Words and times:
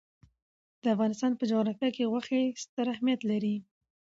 د 0.81 0.83
افغانستان 0.95 1.31
په 1.35 1.43
جغرافیه 1.49 1.89
کې 1.95 2.09
غوښې 2.11 2.41
ستر 2.63 2.85
اهمیت 2.95 3.21
لري. 3.31 3.55